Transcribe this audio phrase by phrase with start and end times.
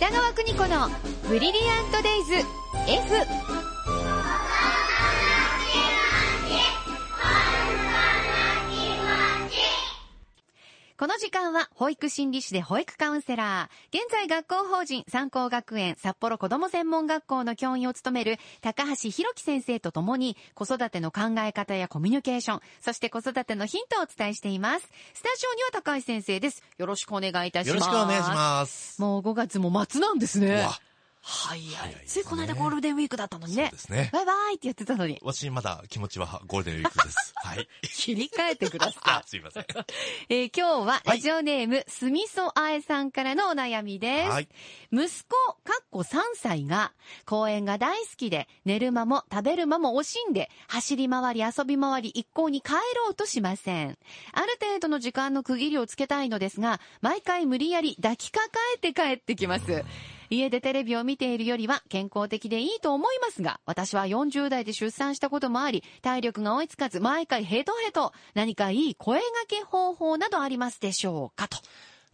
[0.00, 0.88] 北川邦子の
[1.28, 2.32] ブリリアントデイズ
[2.88, 3.59] F
[11.00, 24.90] この時間は保育心理士で保育カウンセラー、現在学校法人三高学園札幌子ども専門学校の教員を務める高橋弘樹先生とともに子育ての考え方やコミュニケーション、そして子育てのヒントをお伝えしています。
[25.14, 26.62] スタジオには高橋先生です。
[26.76, 27.74] よろしくお願いいたします。
[27.74, 29.00] よろしくお願いします。
[29.00, 30.56] もう5月も末なんですね。
[30.56, 30.78] わ
[31.30, 33.78] 早い早いついこの間ゴールデンウィークだったのにねそうで。
[33.78, 34.10] すね。
[34.12, 35.20] バイバイってやってたのに。
[35.22, 37.32] 私まだ気持ちはゴールデンウィークです。
[37.42, 37.68] はい。
[37.82, 39.22] 切り替えてくださあい。
[39.28, 39.66] すいません。
[40.28, 44.30] えー今日ははいラジオネーム、すみそあえさんからのお悩みです。
[44.30, 44.48] はい。
[44.92, 46.92] 息子、かっこ3歳が、
[47.26, 53.98] 公園が大好きで、寝る間も食べる間も惜しんで、走り回り遊び回り一向に帰ろうとしません。
[54.32, 59.84] ある程度の時間の区切りをつけたいのですが、毎回無理やり抱きかかえて帰ってきます。
[60.30, 71.58] 家でテレビを見ているよりは健康的でいいと思いますが、私は40代で出産したこともあり、体力が追いつかず、毎回ヘトヘト、何かいい声掛け方法などありますでしょうかと。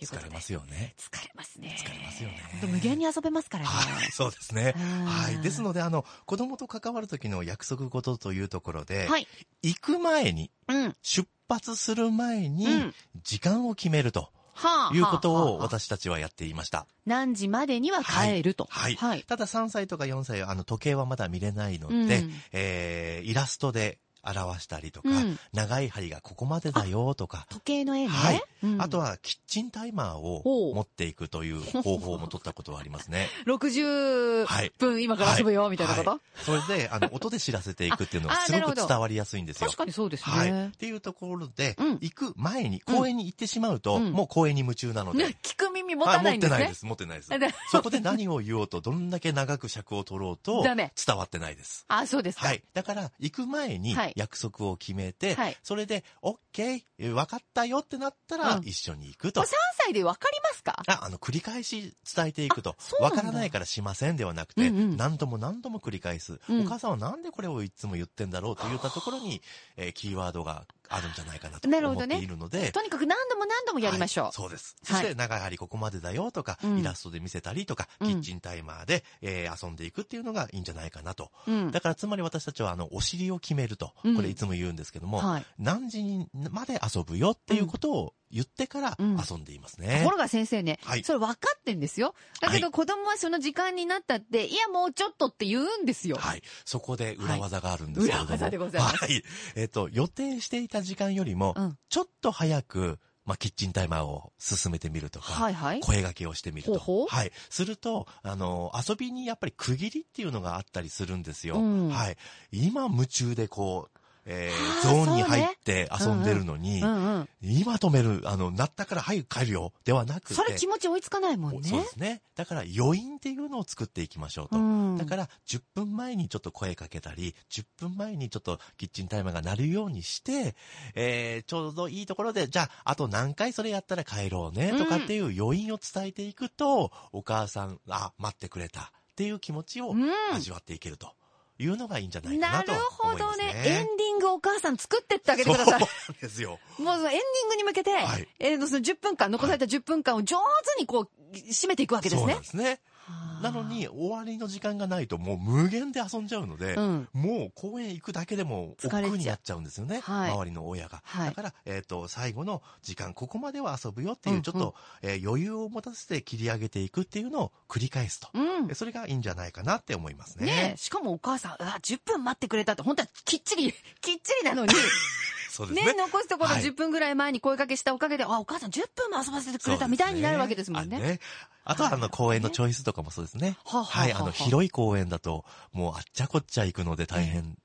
[0.00, 0.94] 疲れますよね。
[0.98, 1.76] 疲れますね。
[1.78, 3.70] 疲れますよねほんと無限に遊べますからね。
[3.70, 4.74] はい、そうですね。
[4.76, 5.38] うんはい。
[5.40, 9.26] ですので、あの、子供と関わる時の約束事というところで、はい。
[9.62, 10.94] 行く前に、うん。
[11.02, 14.43] 出発する前にうん、時間を決めるとはあ。
[14.92, 16.86] いうことを私たちはやっていました。
[17.06, 18.66] 何時までには帰ると。
[18.70, 18.94] はい。
[18.96, 19.22] はい。
[19.22, 28.08] ただ3歳とか4歳は、あの、時計はまだ見れないので、うんえー、イラストで表したりとか、うん長い針がここまでだよとか、時計の絵ね。
[28.08, 33.28] はいうんあとはキッチンタイマーを持っていくという方法も取ったことはありますね。
[33.46, 39.78] 60はい分今から遊ぶよ、みたいなこと、はいそれで、あの、音で知らせていくっていうのがすごく伝わりやすいんですよ確。
[39.78, 40.52] かにそうですはい。
[40.52, 40.70] ねっ。
[40.72, 45.24] ていうところで、うん行く前に、公園に行ってしまうと、うんもう公園に夢中なので。
[45.24, 46.58] ね、聞く耳持はたないんですね。
[46.58, 47.30] 持ってないです、持ってないです。
[47.70, 51.84] そこで何を言おうと、どんだけ長く尺を取ろうと、 伝わってないです。
[51.88, 52.48] あ、そうですか。
[52.48, 52.62] はい。
[52.74, 58.68] だから、行く前にはい約束を決めて、はいそれで、オッケー、分かったよってなったら、うん。
[58.68, 59.40] 一緒に行くと。
[59.42, 59.54] これ3
[59.84, 60.82] 歳でわかりますか？
[60.86, 62.70] あ、あの、繰り返し伝えていくと。
[62.70, 63.02] あそう。
[63.02, 63.16] なんだ。
[63.16, 64.96] わからないからしませんではなくて、うんうん。
[64.96, 66.60] 何度も何度も繰り返す、うん。
[66.62, 69.42] お母さんはなんでこれをいつも言ってんだろうといったところに、
[69.76, 74.24] えーキーワードがあるんじゃないかなと思ってなるほどねいるので、とにかく何度も何度もやりましょう。
[74.26, 74.76] はいそうです。
[74.84, 81.30] はいそして、長い針ここまでだよとか、うんイラストで見せたりとか、うんキッチンタイマーで、えー遊んでいくっていうのがいいんじゃないかなと。
[81.46, 81.70] うん。
[81.70, 85.46] だから、つまり私たちは、あの、お尻を決めると、うんこれいつも言うんですけども、はい。
[85.58, 89.98] 何時にまで遊ぶよっていうことを言ってからうん遊んでいますね。
[90.00, 92.14] ところが先生ね、はいそれ分かってんですよ。
[92.40, 96.16] だけど子供はその時間になったって、いやもうちょっとって言うんですよ。
[96.16, 96.42] はい。
[96.64, 98.26] そこで裏技があるんですけれども。
[98.26, 99.22] 裏技でございますはい。
[99.54, 105.80] えっ、と、予定していた時間よりも、うんちょっと早く、まあ、キッチンタイマーを進めてみるとか、はいはい。
[105.80, 106.78] 声掛けをしてみると。
[106.78, 107.30] ほうはい。
[107.48, 111.56] すると、あの、遊びにやっぱり区切りっていうのがあったりするんですよ。
[111.56, 112.16] うんはい。
[112.50, 117.28] 今夢中でこう、えーゾーンに入って遊んでるのに、うんうん。
[117.42, 120.34] 今止める、あの、なったから早く帰るよ、ではなくて。
[120.34, 121.68] それ気持ち追いつかないもんね。
[121.68, 122.22] そうですね。
[122.34, 124.56] だから余韻っていうのを作っていきましょうと。
[124.56, 130.54] うんだから、10分前にちょっと声かけたり、10分前にちょっとキッチンタイマーが鳴るようにして、
[130.94, 141.12] えー、ちょうどいいところで、じゃあ、あと何回それやったら帰ろうね、とかっていう余韻を伝えていくと、お母さん、あ、待ってくれたっていう気持ちをうん味わっていけると
[141.58, 143.46] いうのがいいんじゃないかなるなと思いますね。
[143.46, 143.62] ほどね。
[143.66, 145.80] エンディングをお母さん作ってってあげてください。
[145.80, 146.58] そうなんですよ。
[146.78, 150.38] もうそのエンディングに向けて、はいえーその10分間、残された10分間を上
[150.76, 152.42] 手にこう、締めていくわけですねそう。
[152.42, 152.80] ですね。
[153.06, 160.00] はあなのに、終わりの時間がないともう無限で遊んじゃうので、うんもう公園行くだけでも億劫になっちゃうんですよね。
[160.00, 161.02] はい周りの親が。
[161.04, 168.28] はいだから、えっ、と、最後の時間、ここまでは遊ぶよっていう、うんちょっと、えー余裕を持たせて切り上げていくっていうのを繰り返すと。
[168.34, 168.74] うんえ。
[168.74, 170.46] それがいいんじゃないかなって思いますね。
[170.46, 174.74] ねえしかもお母さん、あ、10分待ってくれたって、本当はきっちり、きっちりなのに、
[175.54, 175.92] そうですね。
[175.92, 180.98] ね、残すところはい10分ぐらい前に声かけしたおかげで、あ、お母さん10分も遊ばせてくれたみたいになるわけですもんね。
[180.98, 181.20] ね
[181.64, 183.56] ああとは、あの、はい公園のチョイスとかもそうですね。
[183.64, 187.56] はい、あの、広い公園だと、もうあっちゃこっちゃ行くので大変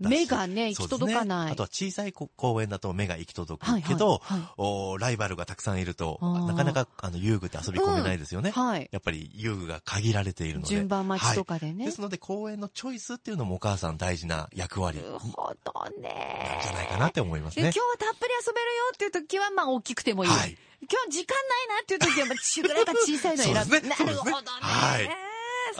[0.00, 1.46] 目がね、行き届かない。
[1.46, 8.50] ねあとは小さいこ公園だと目が行き届くけど、はいはいはいおライバルがたくさんいるとなかなかあの遊具って遊び込めないですよね。
[8.50, 8.88] はい。
[8.90, 10.68] やっぱり遊具が限られているので。
[10.68, 11.72] 順番待ちとかでね。
[11.72, 16.60] はいですので公園のチョイスっていうのもお母さん大事な役割なんなるほどね。
[16.62, 17.78] じゃないかなって思いますねで今日。
[17.80, 20.30] はたっぷり遊べるよっていう時は、まあ大きくてもいい。
[20.30, 23.80] はい今日時間ないなっていう時は、まあ、しぐらいが小さいの選ぶ。
[23.80, 24.40] ねなるほどね。
[24.60, 25.29] はい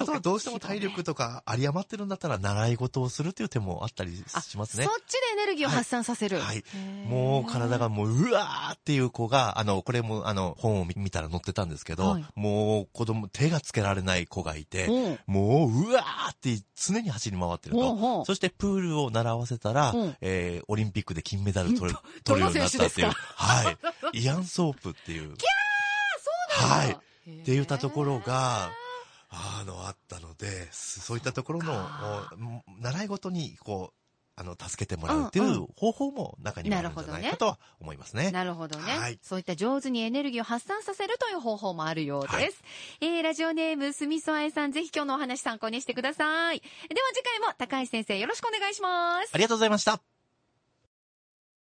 [0.00, 4.91] あとはどうしても体力とか有り余ってるんだったら習い事をするっていう手もあったりしますねそ。
[4.91, 6.38] っちでエネルギーを発散させる。
[6.38, 6.64] はい
[7.06, 18.25] もう体がもう、うわーっていう子が、あの、これも、あの、本を見見たら載ってたんですけど、はいもう子供、手がつけられない子がいて、うんもう、うわーって常に走り回ってると。
[18.25, 23.08] そしてプールを習わせたら、うんえー、オリンピックで金メダル取る、 ト取るようになったっていう。
[23.11, 23.70] トは
[24.12, 24.23] い。
[24.23, 25.35] イアンソープっていう。
[26.50, 26.91] はい。
[26.91, 26.94] っ
[27.44, 28.70] て言ったところが、
[29.31, 31.73] あの、あったので、そういったところの
[32.81, 34.00] 習い事に、こう、
[34.35, 38.31] あの、助けてもらうっていう方法も中にはあるんじゃないかとは思いますね。
[38.32, 42.35] なるほどね、はいそういった上手にエネルギーを発散させるという方法もあるようです。
[42.35, 42.53] はい
[43.03, 46.61] えー、ラジオネーム、すみそあえさん、ぜひ今日のお話参考にしてください。
[46.61, 46.71] では
[47.15, 49.31] 次回も高橋先生よろしくお願いします。
[49.33, 50.10] ありがとうございました。